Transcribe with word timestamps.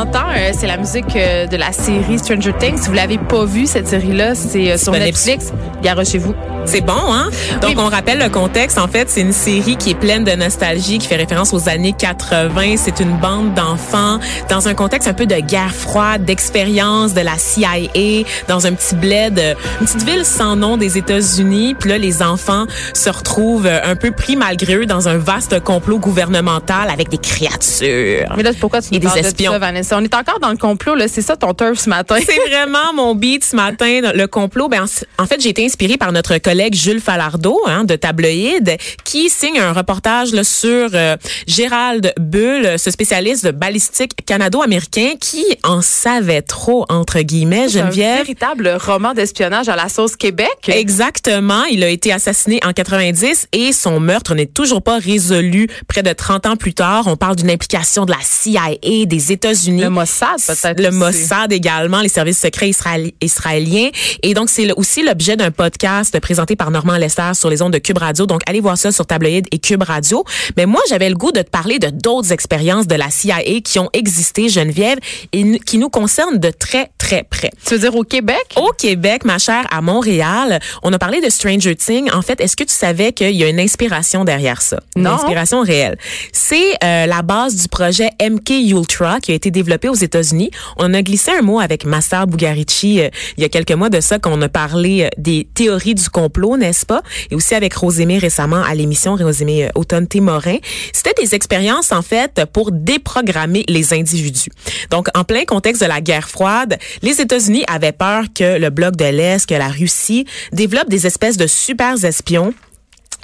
Entend, 0.00 0.30
euh, 0.30 0.52
c'est 0.54 0.66
la 0.66 0.78
musique 0.78 1.14
euh, 1.14 1.46
de 1.46 1.56
la 1.56 1.72
série 1.72 2.18
Stranger 2.18 2.52
Things. 2.58 2.78
Si 2.78 2.88
vous 2.88 2.94
l'avez 2.94 3.18
pas 3.18 3.44
vu, 3.44 3.66
cette 3.66 3.86
série-là, 3.86 4.34
c'est 4.34 4.72
euh, 4.72 4.78
sur 4.78 4.92
Netflix. 4.92 5.52
Garochez-vous. 5.82 6.34
C'est 6.66 6.82
bon, 6.82 6.92
hein? 7.12 7.30
Donc, 7.62 7.78
on 7.78 7.88
rappelle 7.88 8.18
le 8.18 8.28
contexte. 8.28 8.78
En 8.78 8.86
fait, 8.86 9.10
c'est 9.10 9.22
une 9.22 9.32
série 9.32 9.76
qui 9.76 9.90
est 9.90 9.94
pleine 9.94 10.22
de 10.22 10.32
nostalgie, 10.32 10.98
qui 10.98 11.08
fait 11.08 11.16
référence 11.16 11.52
aux 11.52 11.68
années 11.68 11.94
80. 11.98 12.76
C'est 12.76 13.00
une 13.00 13.16
bande 13.18 13.54
d'enfants 13.54 14.20
dans 14.48 14.68
un 14.68 14.74
contexte 14.74 15.08
un 15.08 15.14
peu 15.14 15.26
de 15.26 15.36
guerre 15.36 15.74
froide, 15.74 16.24
d'expérience 16.24 17.12
de 17.12 17.22
la 17.22 17.38
CIA, 17.38 18.24
dans 18.46 18.66
un 18.66 18.72
petit 18.74 18.94
bled, 18.94 19.56
une 19.80 19.86
petite 19.86 20.04
ville 20.04 20.24
sans 20.24 20.54
nom 20.54 20.76
des 20.76 20.96
États-Unis. 20.96 21.74
Puis 21.78 21.90
là, 21.90 21.98
les 21.98 22.22
enfants 22.22 22.66
se 22.94 23.10
retrouvent 23.10 23.66
euh, 23.66 23.80
un 23.82 23.96
peu 23.96 24.12
pris 24.12 24.36
malgré 24.36 24.76
eux 24.76 24.86
dans 24.86 25.08
un 25.08 25.18
vaste 25.18 25.58
complot 25.60 25.98
gouvernemental 25.98 26.88
avec 26.90 27.08
des 27.08 27.18
créatures. 27.18 28.32
Mais 28.36 28.42
là, 28.42 28.50
pourquoi 28.60 28.80
tu 28.80 28.88
Et 28.92 28.94
nous 28.94 29.00
des 29.00 29.06
parles 29.06 29.18
espions. 29.18 29.50
de 29.52 29.56
ça, 29.56 29.58
Vanessa? 29.58 29.96
On 29.98 30.04
est 30.04 30.14
encore 30.14 30.38
dans 30.40 30.50
le 30.50 30.56
complot, 30.56 30.94
là. 30.94 31.08
C'est 31.08 31.22
ça 31.22 31.36
ton 31.36 31.52
turf 31.52 31.80
ce 31.80 31.88
matin. 31.88 32.16
C'est 32.24 32.38
vraiment 32.48 32.92
mon 32.94 33.14
beat 33.14 33.44
ce 33.44 33.56
matin, 33.56 34.00
le 34.14 34.26
complot. 34.26 34.68
Ben, 34.68 34.84
en 34.84 35.22
en 35.22 35.26
fait, 35.26 35.40
j'ai 35.40 35.50
été 35.50 35.64
inspirée 35.64 35.96
par 35.96 36.12
notre 36.12 36.38
collègue 36.50 36.74
Jules 36.74 37.00
Falardeau 37.00 37.60
hein, 37.66 37.84
de 37.84 37.94
Tabloïd, 37.94 38.76
qui 39.04 39.30
signe 39.30 39.60
un 39.60 39.72
reportage 39.72 40.32
là, 40.32 40.42
sur 40.42 40.88
euh, 40.94 41.16
Gérald 41.46 42.12
Bull, 42.18 42.76
ce 42.76 42.90
spécialiste 42.90 43.44
de 43.46 43.52
balistique 43.52 44.14
canado-américain 44.26 45.12
qui 45.20 45.44
en 45.62 45.80
savait 45.80 46.42
trop, 46.42 46.86
entre 46.88 47.20
guillemets, 47.20 47.68
C'est 47.68 47.78
un 47.78 47.84
Geneviève. 47.84 48.16
véritable 48.16 48.76
roman 48.84 49.14
d'espionnage 49.14 49.68
à 49.68 49.76
la 49.76 49.88
sauce 49.88 50.16
Québec. 50.16 50.48
Exactement. 50.66 51.62
Il 51.66 51.84
a 51.84 51.88
été 51.88 52.12
assassiné 52.12 52.58
en 52.66 52.72
90 52.72 53.46
et 53.52 53.72
son 53.72 54.00
meurtre 54.00 54.34
n'est 54.34 54.46
toujours 54.46 54.82
pas 54.82 54.98
résolu 54.98 55.68
près 55.86 56.02
de 56.02 56.12
30 56.12 56.46
ans 56.46 56.56
plus 56.56 56.74
tard. 56.74 57.04
On 57.06 57.16
parle 57.16 57.36
d'une 57.36 57.50
implication 57.50 58.06
de 58.06 58.10
la 58.10 58.18
CIA, 58.24 58.74
des 59.06 59.30
États-Unis. 59.30 59.82
Le 59.82 59.90
Mossad, 59.90 60.30
peut-être. 60.44 60.80
Le 60.80 60.88
aussi. 60.88 60.96
Mossad 60.98 61.52
également, 61.52 62.00
les 62.00 62.08
services 62.08 62.40
secrets 62.40 62.70
israéli- 62.70 63.14
israéliens. 63.20 63.90
Et 64.24 64.34
donc, 64.34 64.48
c'est 64.50 64.72
aussi 64.72 65.04
l'objet 65.04 65.36
d'un 65.36 65.52
podcast 65.52 66.18
présenté 66.18 66.39
par 66.56 66.70
Normand 66.70 66.96
Lester 66.96 67.32
sur 67.34 67.50
les 67.50 67.62
ondes 67.62 67.72
de 67.72 67.78
Cube 67.78 67.98
Radio. 67.98 68.26
Donc, 68.26 68.40
allez 68.46 68.60
voir 68.60 68.78
ça 68.78 68.92
sur 68.92 69.06
Tabloïd 69.06 69.46
et 69.52 69.58
Cube 69.58 69.82
Radio. 69.82 70.24
Mais 70.56 70.66
moi, 70.66 70.80
j'avais 70.88 71.08
le 71.08 71.14
goût 71.14 71.32
de 71.32 71.42
te 71.42 71.50
parler 71.50 71.78
de 71.78 71.90
d'autres 71.90 72.32
expériences 72.32 72.86
de 72.86 72.94
la 72.94 73.10
CIA 73.10 73.60
qui 73.62 73.78
ont 73.78 73.90
existé, 73.92 74.48
Geneviève, 74.48 74.98
et 75.32 75.58
qui 75.60 75.78
nous 75.78 75.90
concernent 75.90 76.38
de 76.38 76.50
très, 76.50 76.90
très 77.10 77.24
près. 77.24 77.50
Tu 77.66 77.74
veux 77.74 77.80
dire 77.80 77.96
au 77.96 78.04
Québec? 78.04 78.36
Au 78.56 78.70
Québec, 78.76 79.24
ma 79.24 79.38
chère, 79.38 79.66
à 79.72 79.80
Montréal, 79.80 80.60
on 80.84 80.92
a 80.92 80.98
parlé 80.98 81.20
de 81.20 81.28
Stranger 81.28 81.74
Things. 81.74 82.08
En 82.12 82.22
fait, 82.22 82.40
est-ce 82.40 82.54
que 82.54 82.62
tu 82.62 82.72
savais 82.72 83.12
qu'il 83.12 83.34
y 83.34 83.42
a 83.42 83.48
une 83.48 83.58
inspiration 83.58 84.24
derrière 84.24 84.62
ça? 84.62 84.78
Une 84.94 85.02
Non. 85.02 85.12
inspiration 85.14 85.60
réelle. 85.62 85.98
C'est 86.32 86.74
euh, 86.84 87.06
la 87.06 87.22
base 87.22 87.56
du 87.56 87.66
projet 87.68 88.10
MK 88.22 88.50
Ultra 88.50 89.18
qui 89.20 89.32
a 89.32 89.34
été 89.34 89.50
développé 89.50 89.88
aux 89.88 89.94
États-Unis. 89.94 90.50
On 90.76 90.94
a 90.94 91.02
glissé 91.02 91.32
un 91.32 91.42
mot 91.42 91.58
avec 91.58 91.84
Master 91.84 92.28
Bugarici 92.28 93.00
euh, 93.00 93.08
il 93.36 93.42
y 93.42 93.44
a 93.44 93.48
quelques 93.48 93.72
mois 93.72 93.90
de 93.90 94.00
ça 94.00 94.20
qu'on 94.20 94.40
a 94.42 94.48
parlé 94.48 95.02
euh, 95.02 95.08
des 95.18 95.48
théories 95.52 95.96
du 95.96 96.08
complot, 96.08 96.56
n'est-ce 96.56 96.86
pas? 96.86 97.02
Et 97.32 97.34
aussi 97.34 97.56
avec 97.56 97.74
Rosémée 97.74 98.18
récemment 98.18 98.62
à 98.62 98.74
l'émission 98.76 99.16
Rosémée 99.16 99.64
euh, 99.64 99.70
Automne-Témorin. 99.74 100.58
C'était 100.92 101.14
des 101.20 101.34
expériences, 101.34 101.90
en 101.90 102.02
fait, 102.02 102.44
pour 102.52 102.70
déprogrammer 102.70 103.64
les 103.68 103.94
individus. 103.94 104.50
Donc, 104.90 105.08
en 105.16 105.24
plein 105.24 105.44
contexte 105.44 105.82
de 105.82 105.88
la 105.88 106.00
guerre 106.00 106.28
froide, 106.28 106.78
les 107.02 107.20
États-Unis 107.20 107.64
avaient 107.66 107.92
peur 107.92 108.24
que 108.34 108.58
le 108.58 108.70
bloc 108.70 108.96
de 108.96 109.04
l'Est, 109.04 109.48
que 109.48 109.54
la 109.54 109.68
Russie 109.68 110.26
développe 110.52 110.88
des 110.88 111.06
espèces 111.06 111.36
de 111.36 111.46
super 111.46 112.04
espions 112.04 112.54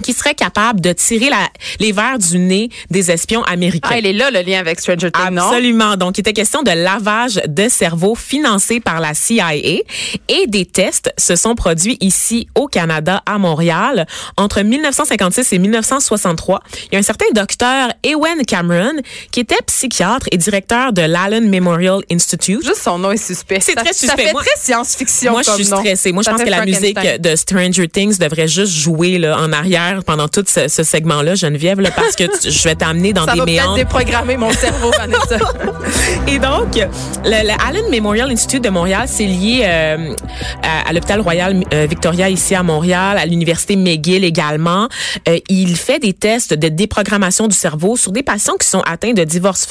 qui 0.03 0.13
seraient 0.13 0.35
capables 0.35 0.81
de 0.81 0.93
tirer 0.93 1.31
la, 1.31 1.49
les 1.81 1.93
verres 1.93 2.19
du 2.19 2.39
nez 2.39 2.69
des 2.91 3.11
espions 3.11 3.43
américains. 3.45 3.89
Ah, 3.93 3.99
il 3.99 4.07
est 4.07 4.13
là, 4.13 4.31
le 4.31 4.41
lien 4.43 4.59
avec 4.61 4.81
Stranger 4.81 5.11
Things, 5.11 5.31
non? 5.33 5.43
Absolument. 5.43 5.97
Donc, 5.97 6.19
il 6.19 6.21
était 6.21 6.33
question 6.33 6.63
de 6.63 6.71
lavage 6.71 7.41
de 7.47 7.69
cerveau 7.69 8.15
financé 8.15 8.81
par 8.81 9.01
la 9.01 9.15
CIA 9.15 9.55
et 9.57 10.47
des 10.49 10.65
tests 10.67 11.13
se 11.19 11.37
sont 11.37 11.55
produits 11.55 11.97
ici 12.01 12.49
au 12.55 12.67
Canada, 12.67 13.23
à 13.27 13.39
Montréal, 13.39 14.07
entre 14.37 14.63
1956 14.63 15.53
et 15.53 15.59
1963. 15.59 16.61
Il 16.87 16.95
y 16.95 16.97
a 16.97 16.99
un 16.99 17.03
certain 17.03 17.27
docteur 17.35 17.89
Ewen 18.05 18.45
Cameron 18.47 18.95
qui 19.31 19.41
était 19.41 19.57
psychiatre 19.67 20.27
et 20.33 20.37
directeur 20.37 20.93
de 20.93 21.03
l'Allen 21.03 21.49
Memorial 21.49 22.01
Institute. 22.11 22.63
Juste 22.65 22.83
son 22.83 22.99
nom 22.99 23.11
est 23.13 23.17
suspect. 23.17 23.61
C'est 23.61 23.73
Ça- 23.75 23.83
très 23.83 23.93
Ça 23.93 23.99
suspect. 24.01 24.27
fait 24.27 24.33
Moi- 24.33 24.43
très 24.43 24.61
science-fiction 24.61 25.33
Moi, 25.33 25.43
je 25.43 25.51
suis 25.53 25.65
stressée. 25.65 26.13
Moi, 26.13 26.23
je 26.23 26.27
Ça 26.27 26.33
pense 26.33 26.41
fait 26.41 26.47
que 26.47 26.51
la 26.51 26.65
musique 26.65 26.99
de 27.21 27.37
Stranger 27.37 27.89
Things 27.89 28.19
devrait 28.19 28.49
juste 28.49 28.73
jouer 28.73 29.19
là, 29.19 29.39
en 29.39 29.53
arrière 29.53 29.86
pendant 30.05 30.29
tout 30.29 30.45
ce, 30.47 30.69
ce 30.69 30.83
segment-là, 30.83 31.35
Geneviève, 31.35 31.81
là, 31.81 31.91
parce 31.91 32.15
que 32.17 32.25
tu- 32.25 32.51
je 32.51 32.65
vais 32.65 32.75
t'amener 32.75 33.13
dans 33.13 33.25
Ça 33.25 33.33
des 33.33 33.39
va 33.41 33.45
déprogrammer 33.77 34.37
mon 34.37 34.53
cerveau, 34.53 34.91
Vanessa. 34.97 35.39
Et 36.29 36.39
donc, 36.39 36.75
le, 36.77 36.83
le 37.25 37.67
Allen 37.69 37.89
Memorial 37.91 38.31
Institute 38.31 38.63
de 38.65 38.69
Montréal, 38.71 39.05
c'est 39.07 39.25
lié 39.27 39.63
euh, 39.65 40.15
à, 40.63 40.89
à 40.89 40.93
l'hôpital 40.93 41.21
Royal 41.21 41.63
euh, 41.73 41.87
Victoria 41.89 42.29
ici 42.29 42.55
à 42.55 42.63
Montréal, 42.63 43.19
à 43.19 43.27
l'université 43.27 43.77
McGill 43.77 44.25
également. 44.25 44.89
Euh, 45.29 45.39
il 45.49 45.77
fait 45.77 45.99
des 45.99 46.13
tests 46.13 46.55
de 46.55 46.69
déprogrammation 46.69 47.47
du 47.49 47.57
cerveau 47.57 47.97
sur 47.97 48.13
des 48.13 48.23
patients 48.23 48.57
qui 48.57 48.67
sont 48.69 48.81
atteints 48.81 49.13
de 49.13 49.25
diverses, 49.25 49.69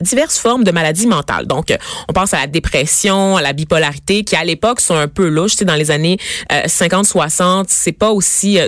diverses 0.00 0.38
formes 0.38 0.64
de 0.64 0.70
maladies 0.70 1.06
mentales. 1.06 1.46
Donc, 1.46 1.74
on 2.08 2.12
pense 2.12 2.34
à 2.34 2.40
la 2.40 2.46
dépression, 2.46 3.36
à 3.36 3.42
la 3.42 3.52
bipolarité, 3.52 4.24
qui 4.24 4.36
à 4.36 4.44
l'époque 4.44 4.80
sont 4.80 4.96
un 4.96 5.08
peu 5.08 5.28
louches. 5.28 5.52
Tu 5.52 5.58
sais, 5.58 5.64
dans 5.64 5.74
les 5.74 5.90
années 5.90 6.18
euh, 6.52 6.62
50-60, 6.66 7.64
c'est 7.68 7.92
pas 7.92 8.10
aussi 8.10 8.58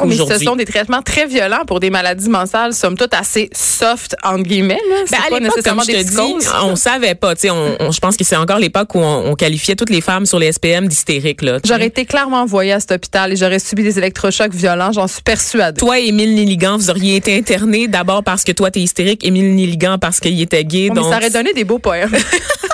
Oh, 0.00 0.04
Mais 0.06 0.16
ce 0.16 0.44
sont 0.44 0.56
des 0.56 0.64
traitements 0.64 1.02
très 1.02 1.26
violents 1.26 1.64
pour 1.66 1.80
des 1.80 1.90
maladies 1.90 2.28
mentales, 2.28 2.72
somme 2.74 2.96
toute 2.96 3.14
assez 3.14 3.50
soft, 3.54 4.16
entre 4.24 4.42
guillemets. 4.44 4.78
Ben, 5.10 5.18
à 5.18 5.28
pas 5.30 5.38
l'époque, 5.38 5.38
comme 5.38 5.42
nécessairement 5.44 5.82
je 5.82 5.92
des 5.92 6.04
te 6.04 6.10
dis, 6.10 6.46
on 6.62 6.76
savait 6.76 7.14
pas. 7.14 7.34
Tu 7.34 7.42
sais, 7.42 7.50
on, 7.50 7.76
on- 7.80 7.90
je 7.92 8.00
pense 8.00 8.16
que 8.16 8.24
c'est 8.24 8.36
encore 8.36 8.58
l'époque 8.58 8.94
où 8.94 8.98
on, 8.98 9.30
on 9.30 9.34
qualifiait 9.34 9.76
toutes 9.76 9.90
les 9.90 10.00
femmes 10.00 10.26
sur 10.26 10.38
les 10.38 10.52
SPM 10.52 10.88
d'hystériques. 10.88 11.40
J'aurais 11.64 11.86
été 11.86 12.04
clairement 12.04 12.42
envoyée 12.42 12.72
à 12.72 12.80
cet 12.80 12.92
hôpital 12.92 13.32
et 13.32 13.36
j'aurais 13.36 13.58
subi 13.58 13.82
des 13.82 13.98
électrochocs 13.98 14.52
violents, 14.54 14.92
j'en 14.92 15.06
suis 15.06 15.22
persuadée. 15.22 15.78
Toi 15.78 15.98
et 16.00 16.06
Émile 16.08 16.34
Niligan, 16.34 16.76
vous 16.76 16.90
auriez 16.90 17.16
été 17.16 17.36
internés 17.36 17.88
d'abord 17.88 18.22
parce 18.22 18.44
que 18.44 18.52
toi, 18.52 18.70
t'es 18.70 18.80
hystérique, 18.80 19.24
Émile 19.24 19.54
Niligan 19.54 19.98
parce 19.98 20.20
qu'il 20.20 20.40
était 20.40 20.64
gay. 20.64 20.88
Oh, 20.90 20.94
mais 20.94 21.00
donc, 21.00 21.10
ça 21.12 21.18
aurait 21.18 21.30
donné 21.30 21.52
des 21.52 21.64
beaux 21.64 21.78
poèmes. 21.78 22.12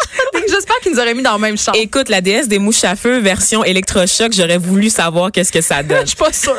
Nous 0.90 0.98
auraient 0.98 1.14
mis 1.14 1.22
dans 1.22 1.34
le 1.34 1.40
même 1.40 1.58
champ. 1.58 1.72
Écoute, 1.72 2.08
la 2.08 2.20
déesse 2.20 2.48
des 2.48 2.58
mouches 2.58 2.84
à 2.84 2.96
feu, 2.96 3.18
version 3.18 3.64
électrochoc, 3.64 4.32
j'aurais 4.32 4.58
voulu 4.58 4.90
savoir 4.90 5.32
qu'est-ce 5.32 5.52
que 5.52 5.60
ça 5.60 5.82
donne. 5.82 6.00
Je 6.02 6.08
suis 6.08 6.16
pas 6.16 6.32
sûre. 6.32 6.56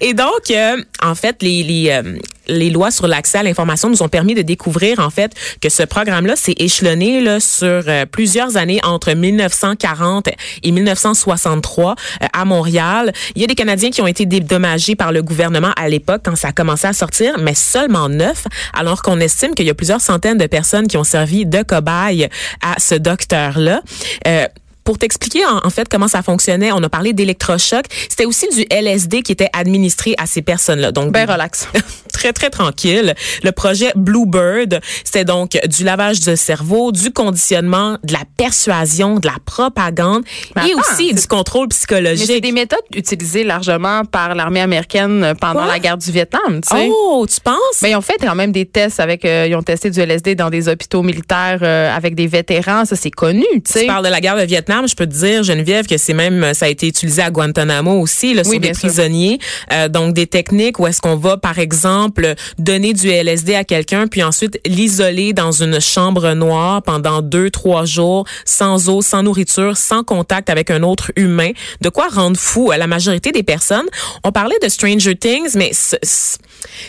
Et 0.00 0.14
donc, 0.14 0.50
euh, 0.50 0.82
en 1.02 1.14
fait, 1.14 1.42
les, 1.42 1.62
les, 1.62 1.90
euh, 1.90 2.18
les 2.48 2.70
lois 2.70 2.90
sur 2.90 3.06
l'accès 3.06 3.38
à 3.38 3.42
l'information 3.42 3.88
nous 3.88 4.02
ont 4.02 4.08
permis 4.08 4.34
de 4.34 4.42
découvrir, 4.42 4.98
en 5.00 5.10
fait, 5.10 5.32
que 5.60 5.68
ce 5.68 5.82
programme-là 5.82 6.36
s'est 6.36 6.54
échelonné 6.58 7.20
là, 7.20 7.40
sur 7.40 7.66
euh, 7.66 8.06
plusieurs 8.06 8.56
années 8.56 8.80
entre 8.84 9.12
1940 9.12 10.28
et 10.62 10.70
1963 10.70 11.94
euh, 12.22 12.26
à 12.32 12.44
Montréal. 12.44 13.12
Il 13.34 13.40
y 13.40 13.44
a 13.44 13.46
des 13.46 13.54
Canadiens 13.54 13.90
qui 13.90 14.02
ont 14.02 14.06
été 14.06 14.26
dédommagés 14.26 14.96
par 14.96 15.12
le 15.12 15.22
gouvernement 15.22 15.72
à 15.76 15.88
l'époque 15.88 16.22
quand 16.24 16.36
ça 16.36 16.48
a 16.48 16.52
commencé 16.52 16.86
à 16.86 16.92
sortir, 16.92 17.38
mais 17.38 17.54
seulement 17.54 18.08
neuf, 18.08 18.44
alors 18.72 19.02
qu'on 19.02 19.20
estime 19.20 19.54
qu'il 19.54 19.66
y 19.66 19.70
a 19.70 19.74
plusieurs 19.74 20.00
centaines 20.00 20.38
de 20.38 20.46
personnes 20.46 20.86
qui 20.86 20.96
ont 20.96 21.04
servi 21.04 21.46
de 21.46 21.62
cobayes 21.62 22.28
à 22.62 22.78
ce 22.78 22.94
Euh, 23.34 24.46
pour 24.84 24.98
t'expliquer 24.98 25.44
en, 25.46 25.66
en 25.66 25.70
fait 25.70 25.88
comment 25.88 26.08
ça 26.08 26.22
fonctionnait, 26.22 26.70
on 26.72 26.82
a 26.82 26.88
parlé 26.88 27.12
d'électrochoc. 27.12 27.86
C'était 28.08 28.26
aussi 28.26 28.46
du 28.54 28.64
LSD 28.70 29.22
qui 29.22 29.32
était 29.32 29.48
administré 29.52 30.14
à 30.18 30.26
ces 30.26 30.42
personnes-là. 30.42 30.92
Donc 30.92 31.12
Ben 31.12 31.28
relax. 31.30 31.68
très 32.24 32.32
très 32.32 32.48
tranquille. 32.50 33.14
Le 33.42 33.52
projet 33.52 33.92
Bluebird, 33.96 34.80
c'était 35.04 35.24
donc 35.26 35.58
du 35.68 35.84
lavage 35.84 36.20
de 36.20 36.36
cerveau, 36.36 36.90
du 36.90 37.10
conditionnement, 37.12 37.98
de 38.02 38.12
la 38.14 38.22
persuasion, 38.38 39.18
de 39.18 39.26
la 39.26 39.34
propagande 39.44 40.22
Mais 40.56 40.68
et 40.68 40.72
attends, 40.72 40.80
aussi 40.80 41.08
c'est- 41.08 41.14
du 41.20 41.26
contrôle 41.26 41.66
Mais 41.68 41.74
c'est 41.74 41.78
psychologique. 41.86 42.42
des 42.42 42.52
méthodes 42.52 42.78
utilisées 42.94 43.44
largement 43.44 44.04
par 44.06 44.34
l'armée 44.34 44.60
américaine 44.60 45.34
pendant 45.40 45.60
Quoi? 45.64 45.66
la 45.66 45.78
guerre 45.78 45.98
du 45.98 46.10
Vietnam, 46.10 46.60
tu 46.66 46.74
sais. 46.74 46.88
Oh, 46.90 47.26
tu 47.28 47.40
penses? 47.40 47.56
Ben, 47.82 47.88
ils 47.88 47.96
ont 47.96 48.00
fait 48.00 48.16
quand 48.20 48.34
même 48.34 48.52
des 48.52 48.64
tests 48.64 49.00
avec, 49.00 49.24
euh, 49.24 49.46
ils 49.48 49.54
ont 49.54 49.62
testé 49.62 49.90
du 49.90 50.00
LSD 50.00 50.34
dans 50.34 50.48
des 50.50 50.68
hôpitaux 50.68 51.02
militaires 51.02 51.58
euh, 51.62 51.94
avec 51.94 52.14
des 52.14 52.26
vétérans. 52.26 52.84
Ça, 52.86 52.96
c'est 52.96 53.10
connu, 53.10 53.44
tu 53.66 53.72
sais. 53.72 53.80
Tu 53.82 53.86
parles 53.86 54.04
de 54.04 54.10
la 54.10 54.20
guerre 54.20 54.36
de 54.36 54.44
Vietnam, 54.44 54.88
je 54.88 54.94
peux 54.94 55.06
te 55.06 55.12
dire, 55.14 55.42
Geneviève, 55.42 55.86
que 55.86 55.98
c'est 55.98 56.14
même, 56.14 56.54
ça 56.54 56.66
a 56.66 56.68
été 56.68 56.86
utilisé 56.88 57.20
à 57.22 57.30
Guantanamo 57.30 58.00
aussi, 58.00 58.32
là, 58.34 58.42
Oui, 58.46 58.52
sur 58.52 58.60
des 58.60 58.68
sûr. 58.74 58.88
prisonniers. 58.88 59.38
Euh, 59.72 59.88
donc, 59.88 60.14
des 60.14 60.26
techniques 60.26 60.78
où 60.78 60.86
est-ce 60.86 61.00
qu'on 61.00 61.16
va, 61.16 61.36
par 61.36 61.58
exemple, 61.58 62.13
donner 62.58 62.92
du 62.92 63.08
LSD 63.08 63.54
à 63.54 63.64
quelqu'un, 63.64 64.06
puis 64.06 64.22
ensuite 64.22 64.60
l'isoler 64.66 65.32
dans 65.32 65.52
une 65.52 65.80
chambre 65.80 66.32
noire 66.34 66.82
pendant 66.82 67.22
deux, 67.22 67.50
trois 67.50 67.84
jours, 67.84 68.26
sans 68.44 68.88
eau, 68.88 69.02
sans 69.02 69.22
nourriture, 69.22 69.76
sans 69.76 70.04
contact 70.04 70.50
avec 70.50 70.70
un 70.70 70.82
autre 70.82 71.10
humain. 71.16 71.50
De 71.80 71.88
quoi 71.88 72.08
rendre 72.08 72.36
fou 72.36 72.70
la 72.76 72.86
majorité 72.86 73.32
des 73.32 73.42
personnes. 73.42 73.86
On 74.22 74.32
parlait 74.32 74.58
de 74.62 74.68
Stranger 74.68 75.16
Things, 75.16 75.52
mais 75.54 75.72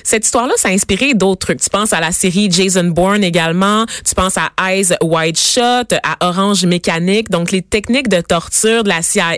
cette 0.04 0.26
histoire-là, 0.26 0.54
ça 0.58 0.70
a 0.70 0.72
inspiré 0.72 1.14
d'autres 1.14 1.48
trucs. 1.48 1.62
Tu 1.62 1.70
penses 1.70 1.94
à 1.94 2.00
la 2.00 2.12
série 2.12 2.50
Jason 2.50 2.86
Bourne 2.86 3.24
également. 3.24 3.86
Tu 4.06 4.16
penses 4.16 4.36
à 4.38 4.52
Eyes 4.70 4.96
Wide 5.02 5.38
Shut, 5.38 5.94
à 6.04 6.28
Orange 6.28 6.66
Mécanique. 6.66 7.30
Donc, 7.30 7.52
les 7.52 7.62
techniques 7.62 8.08
de 8.08 8.22
torture 8.22 8.84
de 8.84 8.90
la 8.90 9.02
CIA, 9.02 9.36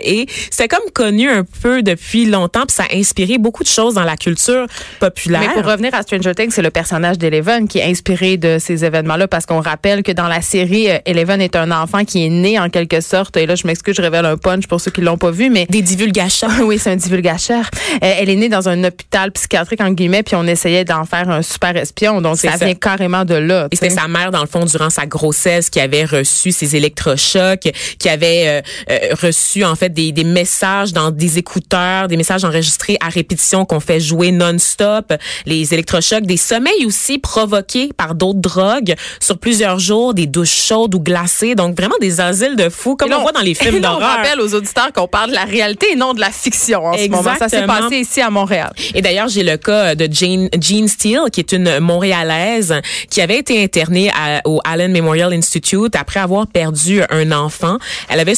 c'est 0.50 0.68
comme 0.68 0.90
connu 0.92 1.28
un 1.28 1.44
peu 1.62 1.82
depuis 1.82 2.26
longtemps, 2.26 2.66
puis 2.66 2.74
ça 2.74 2.84
a 2.90 2.96
inspiré 2.96 3.38
beaucoup 3.38 3.62
de 3.62 3.68
choses 3.68 3.94
dans 3.94 4.04
la 4.04 4.16
culture 4.16 4.66
populaire. 5.00 5.42
Revenir 5.78 5.94
à 5.94 6.02
Stranger 6.02 6.34
Things, 6.34 6.50
c'est 6.50 6.62
le 6.62 6.70
personnage 6.70 7.18
d'Eleven 7.18 7.68
qui 7.68 7.78
est 7.78 7.84
inspiré 7.84 8.36
de 8.36 8.58
ces 8.58 8.84
événements-là, 8.84 9.28
parce 9.28 9.46
qu'on 9.46 9.60
rappelle 9.60 10.02
que 10.02 10.10
dans 10.10 10.26
la 10.26 10.42
série, 10.42 10.90
euh, 10.90 10.98
Eleven 11.06 11.40
est 11.40 11.54
un 11.54 11.70
enfant 11.70 12.04
qui 12.04 12.26
est 12.26 12.30
né 12.30 12.58
en 12.58 12.68
quelque 12.68 13.00
sorte. 13.00 13.36
Et 13.36 13.46
là, 13.46 13.54
je 13.54 13.64
m'excuse, 13.64 13.94
je 13.96 14.02
révèle 14.02 14.26
un 14.26 14.36
punch 14.36 14.66
pour 14.66 14.80
ceux 14.80 14.90
qui 14.90 15.02
l'ont 15.02 15.16
pas 15.16 15.30
vu, 15.30 15.50
mais 15.50 15.66
des 15.70 15.82
divulgateurs. 15.82 16.50
oui, 16.64 16.78
c'est 16.80 16.90
un 16.90 16.96
divulgateur. 16.96 17.64
Euh, 18.02 18.14
elle 18.18 18.28
est 18.28 18.34
née 18.34 18.48
dans 18.48 18.68
un 18.68 18.82
hôpital 18.82 19.30
psychiatrique 19.30 19.80
en 19.80 19.92
guillemets, 19.92 20.24
puis 20.24 20.34
on 20.34 20.46
essayait 20.48 20.84
d'en 20.84 21.04
faire 21.04 21.30
un 21.30 21.42
super 21.42 21.76
espion. 21.76 22.20
Donc 22.20 22.38
ça, 22.38 22.56
vient 22.56 22.74
carrément 22.74 23.24
de 23.24 23.34
là. 23.34 23.68
Et 23.70 23.76
c'était 23.76 23.90
sa 23.90 24.08
mère 24.08 24.32
dans 24.32 24.40
le 24.40 24.48
fond 24.48 24.64
durant 24.64 24.90
sa 24.90 25.06
grossesse 25.06 25.70
qui 25.70 25.78
avait 25.78 26.04
reçu 26.04 26.50
ces 26.50 26.74
électrochocs, 26.74 27.68
qui 28.00 28.08
avait 28.08 28.62
euh, 28.90 29.14
reçu 29.22 29.64
en 29.64 29.76
fait 29.76 29.90
des, 29.90 30.10
des 30.10 30.24
messages 30.24 30.92
dans 30.92 31.12
des 31.12 31.38
écouteurs, 31.38 32.08
des 32.08 32.16
messages 32.16 32.44
enregistrés 32.44 32.96
à 33.00 33.10
répétition 33.10 33.64
qu'on 33.64 33.80
fait 33.80 34.00
jouer 34.00 34.32
non-stop, 34.32 35.12
les 35.46 35.57
électrochocs, 35.72 36.24
des 36.24 36.36
sommeils 36.36 36.86
aussi 36.86 37.18
provoqués 37.18 37.90
par 37.96 38.14
d'autres 38.14 38.40
drogues 38.40 38.94
sur 39.20 39.38
plusieurs 39.38 39.78
jours, 39.78 40.14
des 40.14 40.26
douches 40.26 40.66
chaudes 40.66 40.94
ou 40.94 41.00
glacées, 41.00 41.54
donc 41.54 41.76
vraiment 41.76 41.96
des 42.00 42.20
asiles 42.20 42.56
de 42.56 42.68
fous 42.68 42.96
comme 42.96 43.12
on 43.12 43.22
voit 43.22 43.32
dans 43.32 43.40
les 43.40 43.54
films 43.54 43.80
d'horreur. 43.80 44.00
On 44.00 44.16
rappelle 44.16 44.40
aux 44.40 44.54
auditeurs 44.54 44.92
qu'on 44.92 45.08
parle 45.08 45.30
de 45.30 45.34
la 45.34 45.44
réalité 45.44 45.92
et 45.92 45.96
non 45.96 46.14
de 46.14 46.20
la 46.20 46.30
fiction 46.30 46.84
en 46.84 46.96
ce 46.96 47.08
moment. 47.08 47.34
Ça 47.38 47.48
s'est 47.48 47.66
passé 47.66 47.96
ici 47.96 48.20
à 48.20 48.30
Montréal. 48.30 48.72
Et 48.94 49.02
d'ailleurs, 49.02 49.28
j'ai 49.28 49.42
le 49.42 49.56
cas 49.56 49.94
de 49.94 50.08
Jane, 50.10 50.48
Jean 50.60 50.88
Steele, 50.88 51.30
qui 51.32 51.40
est 51.40 51.52
une 51.52 51.80
Montréalaise 51.80 52.74
qui 53.10 53.20
avait 53.20 53.38
été 53.38 53.62
internée 53.62 54.10
au 54.44 54.60
Allen 54.64 54.92
Memorial 54.92 55.32
Institute 55.32 55.94
après 55.96 56.20
avoir 56.20 56.46
perdu 56.46 57.02
un 57.10 57.32
enfant. 57.32 57.78
Elle 58.08 58.20
avait 58.20 58.34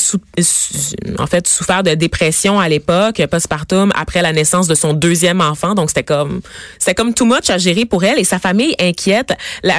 en 1.18 1.26
fait 1.26 1.46
souffert 1.46 1.82
de 1.82 1.94
dépression 1.94 2.60
à 2.60 2.68
l'époque, 2.68 3.22
postpartum, 3.30 3.92
après 3.94 4.22
la 4.22 4.32
naissance 4.32 4.66
de 4.66 4.74
son 4.74 4.92
deuxième 4.92 5.40
enfant. 5.40 5.74
Donc, 5.74 5.90
c'était 5.90 6.02
comme, 6.02 6.40
c'était 6.78 6.94
comme 6.94 7.09
too 7.12 7.24
much 7.24 7.50
à 7.50 7.58
gérer 7.58 7.84
pour 7.84 8.04
elle. 8.04 8.18
Et 8.18 8.24
sa 8.24 8.38
famille 8.38 8.74
inquiète 8.78 9.32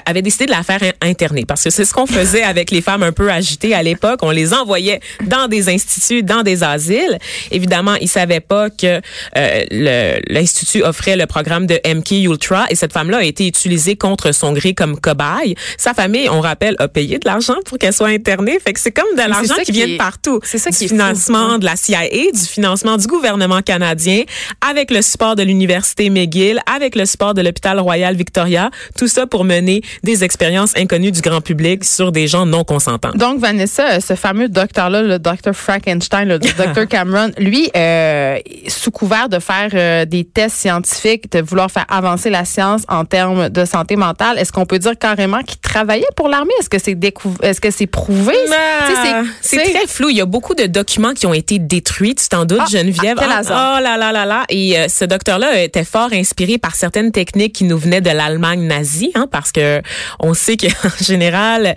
avait 0.06 0.22
décidé 0.22 0.45
de 0.45 0.51
la 0.51 0.63
faire 0.63 0.81
interner 1.01 1.45
parce 1.45 1.63
que 1.63 1.69
c'est 1.69 1.86
ce 1.86 1.94
qu'on 1.94 2.07
faisait 2.07 2.44
avec 2.44 2.72
les 2.72 2.81
femmes 2.81 3.04
un 3.04 3.12
peu 3.12 3.31
agitées 3.31 3.74
à 3.74 3.83
l'époque. 3.83 4.19
On 4.22 4.31
les 4.31 4.54
envoyait 4.54 5.00
dans 5.25 5.48
des 5.48 5.69
instituts, 5.69 6.24
dans 6.24 6.44
des 6.44 6.63
asiles. 6.63 7.18
Évidemment, 7.51 7.95
ils 7.95 8.07
savaient 8.07 8.39
pas 8.39 8.69
que 8.69 9.01
euh, 9.38 10.19
l'institut 10.30 10.83
offrait 10.83 11.16
le 11.16 11.25
programme 11.25 11.68
de 11.68 11.80
MK 11.86 12.12
Ultra 12.12 12.66
et 12.69 12.75
cette 12.75 12.94
femme-là 12.94 13.18
a 13.18 13.24
été 13.24 13.48
utilisée 13.48 13.95
contre 13.95 14.31
son 14.34 14.54
gré 14.54 14.74
comme 14.74 15.00
cobaye. 15.00 15.56
Sa 15.77 15.94
famille, 15.94 16.30
on 16.30 16.42
rappelle, 16.42 16.75
a 16.80 16.88
payé 16.88 17.19
de 17.19 17.27
l'argent 17.27 17.56
pour 17.66 17.77
qu'elle 17.77 17.94
soit 17.94 18.07
internée. 18.07 18.60
Fait 18.60 18.74
que 18.74 18.80
c'est 18.80 18.92
comme 18.92 19.13
de 19.13 19.30
l'argent 19.30 19.56
qui, 19.63 19.72
vient 19.72 19.88
de 19.88 19.98
partout. 19.98 20.39
C'est 20.44 20.57
ça 20.57 20.72
qui 20.72 20.86
est 20.86 20.88
financement 20.88 21.57
de 21.57 21.66
la 21.66 21.75
CIA, 21.75 22.07
du 22.34 22.45
financement 22.45 22.98
du 22.98 23.07
gouvernement 23.07 23.62
canadien, 23.62 24.24
avec 24.68 24.92
le 24.92 25.01
support 25.01 25.36
de 25.36 25.44
l'université 25.44 26.10
McGill, 26.10 26.60
avec 26.72 26.95
le 26.95 27.06
support 27.06 27.20
de 27.21 27.41
l'hôpital 27.41 27.79
Royal 27.79 28.15
Victoria, 28.15 28.71
tout 28.97 29.07
ça 29.07 29.27
pour 29.27 29.44
mener 29.44 29.81
des 30.03 30.23
expériences 30.23 30.75
inconnues 30.75 31.12
du 31.12 31.21
grand 31.21 31.41
public 31.41 31.83
sur 31.83 32.12
des 32.12 32.27
gens 32.27 32.45
non 32.45 32.63
consentants. 32.63 33.12
Donc 33.15 33.39
Vanessa, 33.39 34.01
ce 34.01 34.15
fameux 34.15 34.50
docteur-là, 34.50 35.03
le 35.03 35.19
docteur 35.19 35.56
Frankenstein, 35.56 36.27
le 36.27 36.39
docteur 36.57 36.88
Cameron, 36.88 37.31
lui, 37.38 37.69
euh, 37.75 38.38
sous 38.68 38.91
couvert 38.91 39.29
de 39.29 39.39
faire 39.39 39.69
euh, 39.73 40.06
des 40.06 40.23
tests 40.23 40.57
scientifiques, 40.57 41.31
de 41.31 41.41
vouloir 41.41 41.69
faire 41.69 41.85
avancer 41.89 42.29
la 42.29 42.45
science 42.45 42.81
en 42.88 43.06
termes 43.06 43.50
de 43.50 43.65
santé 43.65 43.95
mentale, 43.95 44.38
est-ce 44.39 44.51
qu'on 44.51 44.65
peut 44.65 44.79
dire 44.79 44.97
carrément 44.97 45.41
qu'il 45.44 45.59
travaillait 45.59 46.06
pour 46.15 46.27
l'armée? 46.27 46.53
Est-ce 46.59 46.69
que 46.69 46.79
c'est 46.79 46.97
est-ce 47.41 47.62
que 47.62 47.71
c'est 47.71 47.88
prouvé? 47.88 48.33
C'est 49.41 49.57
très 49.57 49.88
flou. 49.88 50.09
Il 50.09 50.17
y 50.17 50.21
a 50.21 50.25
beaucoup 50.25 50.56
de 50.56 50.65
documents 50.65 51.13
qui 51.13 51.25
ont 51.27 51.33
été 51.33 51.59
détruits, 51.59 52.15
tu 52.15 52.27
t'en 52.27 52.45
doutes, 52.45 52.59
ah, 52.62 52.69
Geneviève. 52.69 53.17
Ah, 53.19 53.41
oh 53.77 53.83
là 53.83 53.97
là 53.97 54.12
là 54.12 54.25
là. 54.25 54.44
Et 54.50 54.77
euh, 54.77 54.88
ce 54.88 55.06
docteur-là 55.06 55.62
était 55.62 55.83
fort 55.83 56.09
inspiré 56.13 56.57
par 56.57 56.75
certaines 56.75 57.11
techniques 57.12 57.54
qui 57.54 57.63
nous 57.63 57.78
venaient 57.78 58.02
de 58.02 58.10
l'Allemagne 58.10 58.62
nazie, 58.62 59.12
hein, 59.16 59.28
parce 59.31 59.52
que 59.52 59.81
on 60.19 60.34
sait 60.34 60.58
qu'en 60.58 60.90
général, 61.02 61.68
euh, 61.68 61.74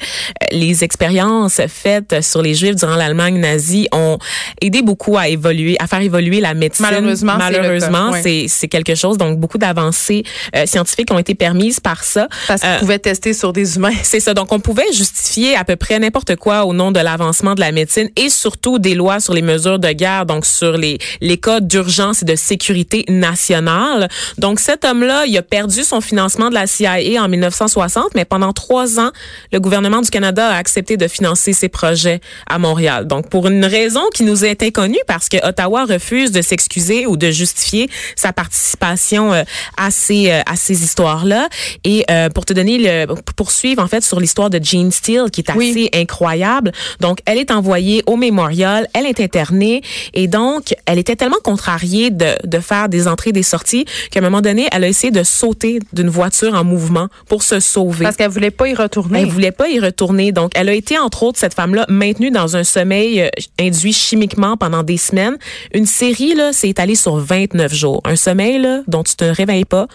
les 0.52 0.84
expériences 0.84 1.60
faites 1.68 2.22
sur 2.22 2.42
les 2.42 2.54
Juifs 2.54 2.76
durant 2.76 2.96
l'Allemagne 2.96 3.38
nazie 3.38 3.88
ont 3.92 4.18
aidé 4.60 4.82
beaucoup 4.82 5.16
à 5.16 5.28
évoluer, 5.28 5.76
à 5.80 5.86
faire 5.86 6.00
évoluer 6.00 6.40
la 6.40 6.54
médecine. 6.54 6.86
Malheureusement, 6.90 7.34
malheureusement, 7.38 8.12
c'est 8.22 8.46
c'est 8.48 8.68
quelque 8.68 8.94
chose. 8.94 9.18
Donc 9.18 9.38
beaucoup 9.38 9.58
d'avancées 9.58 10.24
euh, 10.56 10.66
scientifiques 10.66 11.10
ont 11.12 11.18
été 11.18 11.34
permises 11.34 11.80
par 11.80 12.04
ça. 12.04 12.28
Parce 12.46 12.62
qu'on 12.62 12.78
pouvait 12.80 12.98
tester 12.98 13.32
sur 13.32 13.52
des 13.52 13.76
humains. 13.76 13.92
C'est 14.02 14.20
ça. 14.20 14.34
Donc 14.34 14.52
on 14.52 14.60
pouvait 14.60 14.92
justifier 14.92 15.56
à 15.56 15.64
peu 15.64 15.76
près 15.76 15.98
n'importe 15.98 16.36
quoi 16.36 16.64
au 16.64 16.72
nom 16.72 16.92
de 16.92 17.00
l'avancement 17.00 17.54
de 17.54 17.60
la 17.60 17.72
médecine 17.72 18.08
et 18.16 18.28
surtout 18.28 18.78
des 18.78 18.94
lois 18.94 19.20
sur 19.20 19.34
les 19.34 19.42
mesures 19.42 19.78
de 19.78 19.90
guerre, 19.92 20.26
donc 20.26 20.46
sur 20.46 20.76
les, 20.76 20.98
les 21.20 21.38
codes 21.38 21.66
d'urgence 21.66 22.22
et 22.22 22.24
de 22.24 22.36
sécurité 22.36 23.04
nationale. 23.08 24.08
Donc 24.38 24.60
cet 24.60 24.84
homme-là, 24.84 25.23
il 25.26 25.36
a 25.36 25.42
perdu 25.42 25.82
son 25.84 26.00
financement 26.00 26.48
de 26.48 26.54
la 26.54 26.66
CIA 26.66 27.22
en 27.22 27.28
1960, 27.28 28.14
mais 28.14 28.24
pendant 28.24 28.52
trois 28.52 28.98
ans, 29.00 29.10
le 29.52 29.60
gouvernement 29.60 30.00
du 30.00 30.10
Canada 30.10 30.48
a 30.48 30.56
accepté 30.56 30.96
de 30.96 31.08
financer 31.08 31.52
ses 31.52 31.68
projets 31.68 32.20
à 32.48 32.58
Montréal. 32.58 33.06
Donc 33.06 33.28
pour 33.28 33.48
une 33.48 33.64
raison 33.64 34.02
qui 34.14 34.22
nous 34.22 34.44
est 34.44 34.62
inconnue, 34.62 34.98
parce 35.06 35.28
que 35.28 35.36
Ottawa 35.46 35.84
refuse 35.84 36.32
de 36.32 36.42
s'excuser 36.42 37.06
ou 37.06 37.16
de 37.16 37.30
justifier 37.30 37.90
sa 38.16 38.32
participation 38.32 39.32
euh, 39.32 39.42
à 39.76 39.90
ces 39.90 40.30
euh, 40.30 40.40
à 40.46 40.56
ces 40.56 40.82
histoires-là. 40.82 41.48
Et 41.84 42.04
euh, 42.10 42.28
pour 42.28 42.44
te 42.44 42.52
donner 42.52 42.78
le 42.78 43.06
pour 43.06 43.44
poursuivre 43.44 43.82
en 43.82 43.88
fait 43.88 44.02
sur 44.02 44.20
l'histoire 44.20 44.48
de 44.48 44.58
Jean 44.62 44.90
Steele, 44.90 45.30
qui 45.30 45.42
est 45.42 45.50
assez 45.50 45.90
incroyable. 45.92 46.72
Donc 47.00 47.18
elle 47.26 47.38
est 47.38 47.50
envoyée 47.50 48.02
au 48.06 48.16
mémorial, 48.16 48.88
elle 48.94 49.06
est 49.06 49.20
internée 49.20 49.82
et 50.14 50.28
donc 50.28 50.74
elle 50.86 50.98
était 50.98 51.16
tellement 51.16 51.40
contrariée 51.44 52.10
de, 52.10 52.34
de 52.44 52.58
faire 52.60 52.88
des 52.88 53.06
entrées 53.06 53.32
des 53.32 53.42
sorties 53.42 53.84
qu'à 54.10 54.20
un 54.20 54.22
moment 54.22 54.40
donné, 54.40 54.66
elle 54.72 54.84
a 54.84 54.88
essayé 54.88 55.10
de 55.10 55.13
sauter 55.22 55.80
d'une 55.92 56.08
voiture 56.08 56.54
en 56.54 56.64
mouvement 56.64 57.08
pour 57.28 57.42
se 57.42 57.60
sauver. 57.60 58.04
Parce 58.04 58.16
qu'elle 58.16 58.30
voulait 58.30 58.50
pas 58.50 58.68
y 58.68 58.74
retourner. 58.74 59.20
Elle 59.20 59.28
voulait 59.28 59.52
pas 59.52 59.68
y 59.68 59.78
retourner. 59.78 60.32
Donc 60.32 60.52
elle 60.54 60.68
a 60.68 60.74
été 60.74 60.98
entre 60.98 61.22
autres 61.22 61.38
cette 61.38 61.54
femme-là 61.54 61.86
maintenue 61.88 62.30
dans 62.30 62.56
un 62.56 62.64
sommeil 62.64 63.22
euh, 63.22 63.28
induit 63.60 63.92
chimiquement 63.92 64.56
pendant 64.56 64.82
des 64.82 64.96
semaines. 64.96 65.36
Une 65.72 65.86
série 65.86 66.34
là, 66.34 66.52
s'est 66.52 66.68
étalée 66.68 66.94
sur 66.94 67.16
29 67.16 67.72
jours. 67.72 68.00
Un 68.04 68.16
sommeil 68.16 68.58
là 68.58 68.80
dont 68.88 69.02
tu 69.02 69.16
te 69.16 69.24
réveilles 69.24 69.64
pas, 69.64 69.86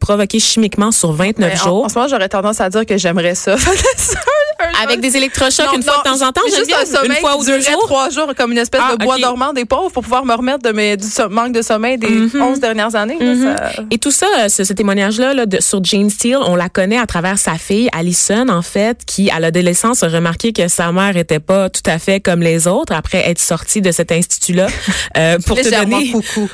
provoqué 0.00 0.38
chimiquement 0.38 0.92
sur 0.92 1.12
29 1.12 1.62
jours. 1.62 1.84
En, 1.84 1.88
ce 1.88 1.94
moment, 1.94 2.08
j'aurais 2.08 2.28
tendance 2.28 2.60
à 2.60 2.70
dire 2.70 2.86
que 2.86 2.98
j'aimerais 2.98 3.34
ça. 3.34 3.56
Avec 4.82 5.00
des 5.00 5.16
électrochocs 5.16 5.74
une 5.74 5.82
fois 5.82 6.02
de 6.04 6.10
temps 6.10 6.26
en 6.26 6.32
temps, 6.32 6.42
juste 6.46 6.72
un 6.72 6.84
sommeil 6.84 7.18
une 7.18 7.20
fois 7.20 7.36
ou 7.36 7.44
deux 7.44 7.60
jours? 7.60 7.82
trois 7.84 8.10
jours 8.10 8.32
comme 8.36 8.52
une 8.52 8.58
espèce 8.58 8.80
de 8.80 8.96
ah, 9.00 9.04
bois 9.04 9.18
dormant 9.18 9.52
des 9.52 9.64
pauvres 9.64 9.90
pour 9.90 10.02
pouvoir 10.02 10.24
me 10.24 10.34
remettre 10.34 10.62
de 10.62 10.72
mes, 10.72 10.96
du 10.96 11.06
manque 11.30 11.52
de 11.52 11.62
sommeil 11.62 11.98
des 11.98 12.08
mm 12.08 12.40
11 12.40 12.60
dernières 12.60 12.94
années. 12.94 13.18
Mhm. 13.20 13.56
Et 13.90 13.98
tout 13.98 14.10
ça, 14.10 14.26
euh, 14.40 14.48
ce, 14.48 14.72
témoignage-là 14.72 15.34
là, 15.34 15.44
sur 15.60 15.82
Jane 15.84 16.10
Steele, 16.10 16.38
on 16.46 16.56
la 16.56 16.68
connaît 16.68 16.98
à 16.98 17.06
travers 17.06 17.38
sa 17.38 17.54
fille, 17.54 17.88
Allison, 17.92 18.48
en 18.48 18.62
fait, 18.62 19.04
qui, 19.06 19.30
à 19.30 19.40
l'adolescence, 19.40 20.02
a 20.02 20.08
remarqué 20.08 20.52
que 20.52 20.68
sa 20.68 20.92
mère 20.92 21.16
était 21.16 21.40
pas 21.40 21.70
tout 21.70 21.82
à 21.86 21.98
fait 21.98 22.20
comme 22.20 22.40
les 22.40 22.66
autres 22.66 22.92
après 22.94 23.28
être 23.28 23.38
sortie 23.38 23.80
de 23.80 23.92
cet 23.92 24.12
institut-là. 24.12 24.66
Euh, 25.18 25.38
pour, 25.46 25.56
te 25.56 25.68
donner, 25.68 26.12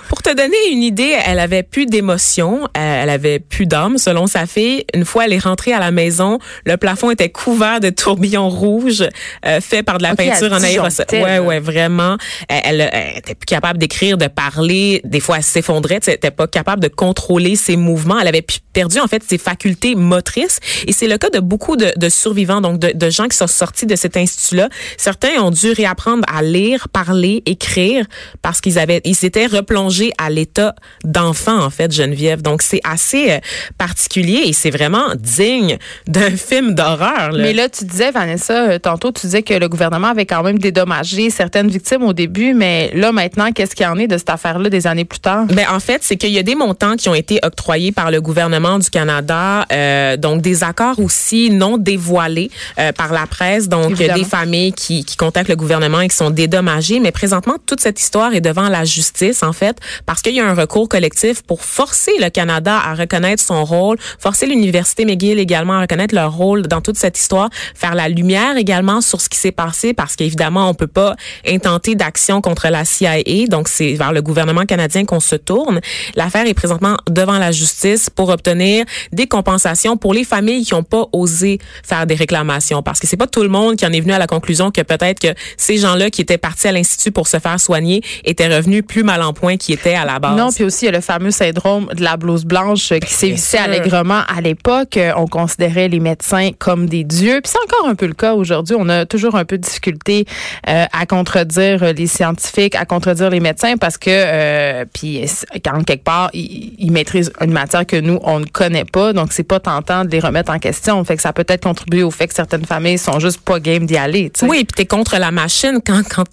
pour 0.09 0.23
te 0.23 0.35
donner 0.35 0.57
une 0.71 0.83
idée, 0.83 1.15
elle 1.25 1.39
avait 1.39 1.63
plus 1.63 1.87
d'émotions, 1.87 2.65
euh, 2.65 3.03
elle 3.03 3.11
avait 3.11 3.39
plus 3.39 3.67
d'âme, 3.67 3.99
selon 3.99 4.27
sa 4.27 4.47
fille. 4.47 4.85
Une 4.95 5.05
fois 5.05 5.27
elle 5.27 5.33
est 5.33 5.39
rentrée 5.39 5.73
à 5.73 5.79
la 5.79 5.91
maison, 5.91 6.39
le 6.65 6.77
plafond 6.77 7.11
était 7.11 7.29
couvert 7.29 7.81
de 7.81 7.88
tourbillons 7.91 8.49
rouges 8.49 9.07
euh, 9.47 9.61
faits 9.61 9.85
par 9.85 9.99
de 9.99 10.03
la 10.03 10.15
peinture 10.15 10.53
en 10.53 10.63
aérosol. 10.63 11.07
Ouais, 11.13 11.39
ouais, 11.39 11.61
vraiment. 11.61 12.17
Elle, 12.49 12.81
elle, 12.93 13.19
était 13.19 13.35
plus 13.35 13.47
capable 13.47 13.79
d'écrire, 13.79 14.19
de 14.19 14.27
parler. 14.27 15.01
Des 15.05 15.21
fois, 15.21 15.39
elle 15.39 15.43
s'effondrait. 15.43 16.01
Elle 16.07 16.15
était 16.15 16.31
pas 16.31 16.47
capable 16.47 16.83
de 16.83 16.89
contrôler 16.89 17.57
ses 17.57 17.77
mouvements. 17.77 18.19
Elle 18.19 18.29
avait 18.29 18.45
perdu 18.73 19.01
en 19.01 19.07
fait 19.07 19.23
ses 19.29 19.39
facultés 19.39 19.95
motrices. 19.95 20.61
Et 20.87 20.93
c'est 20.93 21.09
le 21.09 21.19
cas 21.19 21.31
de 21.31 21.41
beaucoup 21.41 21.77
de, 21.77 21.93
de 21.97 22.09
survivants, 22.09 22.61
donc 22.61 22.79
de, 22.79 22.93
de, 22.95 23.11
gens 23.11 23.29
qui 23.29 23.37
sont 23.37 23.47
sortis 23.47 23.87
de 23.87 23.97
cet 23.97 24.17
institut-là. 24.17 24.69
Certains 24.97 25.41
ont 25.41 25.51
dû 25.51 25.73
réapprendre 25.73 26.25
à 26.33 26.43
lire, 26.43 26.89
parler, 26.89 27.43
écrire 27.47 28.07
parce 28.43 28.61
qu'ils 28.61 28.79
avaient, 28.79 29.01
ils 29.05 29.15
s'étaient 29.15 29.47
replongés 29.47 30.13
à 30.19 30.31
l'état 30.31 30.75
d'enfant 31.05 31.59
en 31.59 31.71
fait, 31.71 31.93
Geneviève. 31.93 32.43
Donc 32.43 32.63
c'est 32.63 32.81
assez 32.85 33.33
euh, 33.33 33.39
particulier 33.79 34.43
et 34.47 34.53
c'est 34.53 34.71
vraiment 34.71 35.15
digne 35.17 35.79
d'un 36.07 36.31
film 36.37 36.75
d'horreur. 36.75 37.33
Mais 37.33 37.53
là, 37.53 37.69
tu 37.79 37.85
dis 37.85 37.99
disais, 37.99 38.11
Vanessa, 38.11 38.79
tantôt, 38.79 39.11
tu 39.13 39.27
disais 39.27 39.43
que 39.43 39.55
le 39.55 39.69
gouvernement 39.69 40.09
avait 40.09 40.27
quand 40.27 40.43
même 40.43 40.59
dédommagé 40.59 41.31
certaines 41.31 41.69
victimes 41.69 42.03
au 42.03 42.13
début, 42.13 42.55
mais 42.55 42.91
là, 42.95 43.13
maintenant, 43.13 43.51
qu'est-ce 43.53 43.75
qu'il 43.75 43.85
y 43.85 43.89
en 43.89 43.99
est 43.99 44.07
de 44.07 44.17
cette 44.17 44.31
affaire-là 44.31 44.69
des 44.69 44.87
années 44.87 45.05
plus 45.05 45.19
tard? 45.19 45.47
Ben, 45.47 45.67
en 45.71 45.81
fait, 45.81 46.03
c'est 46.03 46.17
qu'il 46.17 46.31
y 46.31 46.39
a 46.39 46.43
des 46.43 46.55
montants 46.55 46.97
qui 46.97 47.09
ont 47.09 47.15
été 47.15 47.41
octroyés 47.43 47.93
par 47.93 48.11
le 48.11 48.21
gouvernement 48.21 48.79
du 48.79 48.89
Canada, 48.91 49.67
euh, 49.73 50.17
donc 50.17 50.43
des 50.43 50.63
accords 50.63 50.99
aussi 51.01 51.51
non 51.51 51.77
dévoilés 51.77 52.51
euh, 52.79 52.93
par 52.93 53.13
la 53.13 53.27
presse, 53.27 53.69
donc 53.69 53.91
Évidemment. 53.91 54.19
des 54.19 54.25
familles 54.25 54.73
qui, 54.73 55.05
qui 55.05 55.17
contactent 55.17 55.49
le 55.49 55.57
gouvernement 55.57 56.01
et 56.01 56.09
qui 56.09 56.17
sont 56.17 56.31
dédommagées. 56.31 57.01
Mais 57.01 57.13
présentement, 57.13 57.57
toute 57.67 57.81
cette 57.81 58.01
histoire 58.01 58.35
est 58.35 58.41
devant 58.41 58.69
la 58.69 58.85
justice, 58.85 59.43
en 59.43 59.53
fait, 59.53 59.77
parce 60.07 60.23
qu'il 60.23 60.35
y 60.35 60.41
a 60.41 60.49
un 60.49 60.55
recours 60.55 60.89
collectif 60.89 61.43
pour 61.43 61.63
forcer 61.63 62.13
le 62.21 62.29
Canada 62.31 62.77
à 62.77 62.95
reconnaître 62.95 63.43
son 63.43 63.65
rôle, 63.65 63.99
forcer 64.19 64.47
l'Université 64.47 65.05
McGill 65.05 65.39
également 65.39 65.75
à 65.75 65.81
reconnaître 65.83 66.15
leur 66.15 66.33
rôle 66.33 66.63
dans 66.63 66.81
toute 66.81 66.97
cette 66.97 67.19
histoire, 67.19 67.51
faire 67.75 67.95
la 67.95 68.09
lumière 68.09 68.57
également 68.57 69.01
sur 69.01 69.21
ce 69.21 69.29
qui 69.29 69.39
s'est 69.39 69.53
passé, 69.53 69.95
parce 69.95 70.17
qu'évidemment, 70.17 70.69
on 70.69 70.75
peut 70.75 70.87
pas 70.87 71.17
intenter 71.47 71.95
d'action 71.95 72.41
contre 72.41 72.69
la 72.69 72.85
CIA. 72.85 73.47
Donc, 73.49 73.69
c'est 73.69 73.95
vers 73.95 74.13
le 74.13 74.23
gouvernement 74.23 74.65
canadien 74.65 75.05
qu'on 75.05 75.21
se 75.21 75.37
tourne. 75.37 75.81
L'affaire 76.15 76.47
est 76.47 76.55
présentement 76.55 76.97
devant 77.09 77.39
la 77.39 77.53
justice 77.53 78.11
pour 78.11 78.29
obtenir 78.31 78.85
des 79.13 79.27
compensations 79.27 79.97
pour 79.97 80.15
les 80.15 80.25
familles 80.25 80.65
qui 80.65 80.75
n'ont 80.75 80.83
pas 80.83 81.07
osé 81.13 81.59
faire 81.83 82.07
des 82.07 82.15
réclamations. 82.15 82.83
Parce 82.83 83.01
que 83.01 83.07
c'est 83.07 83.17
pas 83.17 83.27
tout 83.27 83.43
le 83.43 83.49
monde 83.49 83.77
qui 83.77 83.87
en 83.87 83.93
est 83.93 84.01
venu 84.01 84.13
à 84.13 84.19
la 84.19 84.27
conclusion 84.27 84.71
que 84.71 84.83
peut-être 84.83 85.21
que 85.21 85.35
ces 85.57 85.79
gens-là 85.79 86.11
qui 86.11 86.23
étaient 86.23 86.39
partis 86.39 86.69
à 86.69 86.73
l'Institut 86.73 87.13
pour 87.13 87.29
se 87.29 87.39
faire 87.39 87.59
soigner 87.61 88.03
étaient 88.25 88.49
revenus 88.49 88.83
plus 88.87 89.03
mal 89.03 89.23
en 89.23 89.33
point 89.33 89.57
qu'ils 89.57 89.75
étaient 89.75 89.95
à 89.95 90.05
la 90.05 90.19
base. 90.19 90.37
Non, 90.37 90.51
puis 90.51 90.65
aussi, 90.65 90.85
il 90.85 90.87
y 90.87 90.89
a 90.89 90.93
le 90.93 91.01
fameux 91.01 91.31
syndrome 91.31 91.89
de 91.95 92.03
la 92.03 92.17
blouse 92.17 92.45
blanche 92.45 92.93
qui 93.01 93.13
sévissait 93.13 93.59
allègrement 93.59 94.23
à 94.29 94.41
l'époque. 94.41 94.99
On 95.17 95.27
considérait 95.27 95.89
les 95.89 96.01
médecins 96.01 96.51
comme 96.59 96.87
des 96.87 97.05
dieux. 97.05 97.41
Puis 97.43 97.53
c'est 97.59 97.75
encore 97.75 97.89
un 97.89 97.95
peu 97.95 98.07
le 98.07 98.15
cas 98.15 98.35
aujourd'hui. 98.35 98.77
On 98.79 98.89
a 98.89 99.07
toujours 99.07 99.35
un 99.35 99.45
peu 99.45 99.59
de 99.59 99.63
difficulté 99.63 100.27
euh, 100.69 100.85
à 100.93 101.07
contredire 101.07 101.93
les 101.93 102.07
scientifiques, 102.07 102.75
à 102.75 102.85
contredire 102.85 103.31
les 103.31 103.41
médecins 103.41 103.77
parce 103.77 103.99
que, 103.99 104.11
euh, 104.11 104.85
puis 104.93 105.25
quand 105.65 105.83
quelque 105.85 106.05
part, 106.05 106.31
ils, 106.35 106.91
maîtrisent 106.91 107.33
une 107.41 107.53
matière 107.53 107.87
que 107.87 107.97
nous, 107.97 108.19
on 108.23 108.41
ne 108.41 108.47
connaît 108.47 108.85
pas. 108.85 109.13
Donc, 109.13 109.33
c'est 109.33 109.43
pas 109.43 109.61
tentant 109.61 110.05
de 110.05 110.11
les 110.11 110.21
remettre 110.21 110.53
en 110.53 110.59
question. 110.59 111.03
Fait 111.05 111.17
que 111.17 111.23
ça 111.23 111.33
peut 111.33 111.45
être 111.49 111.63
contribué 111.63 112.03
au 112.03 112.11
fait 112.11 112.27
que 112.29 112.35
certaines 112.35 112.65
familles 112.65 112.99
sont 112.99 113.19
juste 113.21 113.41
pas 113.41 113.61
game 113.61 113.87
d'y 113.87 113.97
aller. 113.97 114.33
Oui, 114.43 114.65
puis 114.65 114.75
t'es 114.75 114.87
contre 114.87 115.19
la 115.19 115.31
machine 115.31 115.81
quand, 115.85 116.03
quand, 116.09 116.25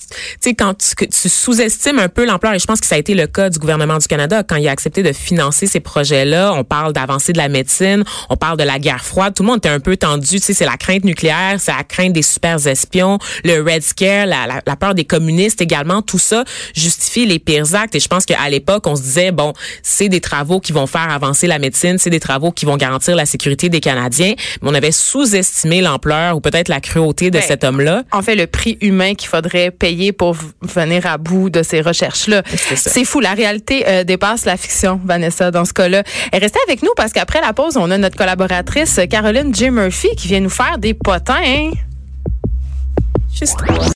quand 0.58 0.74
tu, 0.78 1.30
sous-estimes 1.30 2.00
un 2.00 2.10
peu 2.10 2.26
l'ampleur. 2.26 2.54
Et 2.54 2.60
je 2.60 2.66
pense 2.66 2.80
que 2.80 2.88
ça 2.88 2.96
a 2.96 2.98
été 2.98 3.14
le 3.14 3.28
cas 3.28 3.50
du 3.50 3.60
gouvernement 3.60 3.98
du 3.98 4.08
Canada 4.08 4.44
quand 4.44 4.56
il 4.56 4.68
a 4.68 4.72
accepté 4.72 5.04
de 5.04 5.14
financer 5.14 5.68
ces 5.68 5.80
projets-là. 5.80 6.54
On 6.54 6.64
parle 6.64 6.94
d'avancée 6.94 7.34
de 7.34 7.38
la 7.38 7.50
médecine, 7.50 8.04
on 8.30 8.38
parle 8.38 8.58
de 8.58 8.64
la 8.64 8.80
guerre 8.80 9.04
froide. 9.04 9.34
Tout 9.34 9.44
le 9.44 9.48
monde 9.48 9.58
était 9.58 9.70
un 9.70 9.80
peu 9.80 9.98
tendu. 9.98 10.40
C'est 10.40 10.66
la 10.66 10.78
crainte 10.78 11.04
nucléaire, 11.04 11.15
c'est 11.20 11.72
la 11.72 11.84
crainte 11.84 12.14
des 12.14 12.22
super 12.22 12.66
espions, 12.68 13.20
le 13.44 13.62
Red 13.62 13.84
Scare, 13.84 14.26
la, 14.26 14.48
la, 14.48 14.62
la 14.66 14.76
peur 14.76 14.96
des 14.96 15.06
communistes 15.06 15.62
également. 15.62 16.02
Tout 16.02 16.20
ça 16.20 16.44
justifie 16.74 17.26
les 17.26 17.40
pires 17.40 17.76
actes. 17.76 17.96
Et 17.96 18.00
je 18.00 18.08
pense 18.08 18.26
qu'à 18.26 18.50
l'époque, 18.50 18.88
on 18.88 18.96
se 18.96 19.02
disait, 19.02 19.32
bon, 19.32 19.54
c'est 19.84 20.10
des 20.10 20.22
travaux 20.22 20.60
qui 20.60 20.72
vont 20.72 20.88
faire 20.88 21.10
avancer 21.10 21.48
la 21.48 21.60
médecine, 21.60 21.98
c'est 21.98 22.10
des 22.10 22.20
travaux 22.20 22.52
qui 22.52 22.66
vont 22.66 22.78
garantir 22.78 23.16
la 23.16 23.26
sécurité 23.26 23.70
des 23.70 23.80
Canadiens. 23.80 24.34
Mais 24.62 24.70
on 24.70 24.74
avait 24.74 24.92
sous-estimé 24.92 25.82
l'ampleur 25.82 26.36
ou 26.36 26.42
peut-être 26.42 26.70
la 26.70 26.82
cruauté 26.82 27.32
de 27.32 27.40
Ben, 27.40 27.48
cet 27.48 27.64
homme-là. 27.64 28.04
En 28.12 28.22
fait, 28.22 28.36
le 28.36 28.48
prix 28.48 28.78
humain 28.82 29.16
qu'il 29.16 29.30
faudrait 29.30 29.72
payer 29.72 30.12
pour 30.12 30.36
venir 30.62 31.06
à 31.06 31.18
bout 31.18 31.50
de 31.50 31.64
ces 31.64 31.82
recherches-là. 31.82 32.44
C'est 32.76 33.06
fou. 33.06 33.20
La 33.20 33.34
réalité 33.34 33.86
euh, 33.88 34.04
dépasse 34.04 34.46
la 34.46 34.58
fiction, 34.58 35.00
Vanessa, 35.04 35.52
dans 35.52 35.66
ce 35.66 35.74
cas-là. 35.74 36.04
Restez 36.34 36.60
avec 36.68 36.84
nous 36.84 36.92
parce 36.96 37.14
qu'après 37.14 37.42
la 37.42 37.54
pause, 37.54 37.78
on 37.78 37.90
a 37.92 37.98
notre 37.98 38.18
collaboratrice 38.18 39.00
Caroline 39.10 39.54
J. 39.54 39.70
Murphy 39.70 40.10
qui 40.18 40.28
vient 40.28 40.40
nous 40.40 40.50
faire 40.50 40.78
des 40.78 40.94
potins. 41.06 41.44
hein? 41.44 41.72
Juste 43.32 43.62